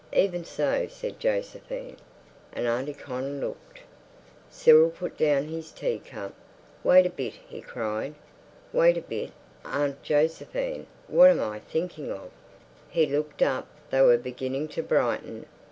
[0.13, 1.95] "Even so," said Josephine.
[2.53, 3.81] And Auntie Con looked.
[4.49, 6.33] Cyril put down his teacup.
[6.83, 8.15] "Wait a bit," he cried.
[8.73, 9.29] "Wait a bit,
[9.63, 10.87] Aunt Josephine.
[11.07, 12.31] What am I thinking of?"
[12.89, 13.67] He looked up.
[13.91, 15.45] They were beginning to brighten.